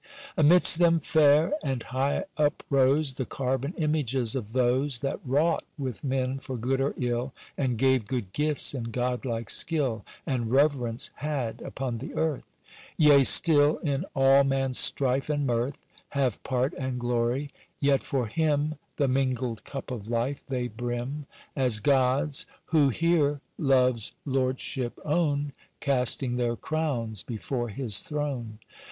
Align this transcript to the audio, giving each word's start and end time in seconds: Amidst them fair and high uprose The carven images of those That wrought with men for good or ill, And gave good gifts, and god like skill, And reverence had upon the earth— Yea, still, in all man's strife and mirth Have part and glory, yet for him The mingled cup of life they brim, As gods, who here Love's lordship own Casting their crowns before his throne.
Amidst 0.35 0.79
them 0.79 0.99
fair 0.99 1.53
and 1.63 1.83
high 1.83 2.23
uprose 2.35 3.13
The 3.13 3.23
carven 3.25 3.75
images 3.77 4.35
of 4.35 4.53
those 4.53 4.97
That 5.01 5.19
wrought 5.23 5.63
with 5.77 6.03
men 6.03 6.39
for 6.39 6.57
good 6.57 6.81
or 6.81 6.95
ill, 6.97 7.33
And 7.55 7.77
gave 7.77 8.07
good 8.07 8.33
gifts, 8.33 8.73
and 8.73 8.91
god 8.91 9.25
like 9.25 9.51
skill, 9.51 10.03
And 10.25 10.49
reverence 10.51 11.11
had 11.17 11.61
upon 11.61 11.99
the 11.99 12.15
earth— 12.15 12.51
Yea, 12.97 13.23
still, 13.25 13.77
in 13.83 14.05
all 14.15 14.43
man's 14.43 14.79
strife 14.79 15.29
and 15.29 15.45
mirth 15.45 15.77
Have 16.17 16.41
part 16.41 16.73
and 16.79 16.99
glory, 16.99 17.51
yet 17.79 18.01
for 18.01 18.25
him 18.25 18.79
The 18.95 19.07
mingled 19.07 19.63
cup 19.65 19.91
of 19.91 20.07
life 20.07 20.43
they 20.47 20.67
brim, 20.67 21.27
As 21.55 21.79
gods, 21.79 22.47
who 22.65 22.89
here 22.89 23.39
Love's 23.59 24.13
lordship 24.25 24.99
own 25.05 25.53
Casting 25.79 26.37
their 26.37 26.55
crowns 26.55 27.21
before 27.21 27.69
his 27.69 27.99
throne. 27.99 28.57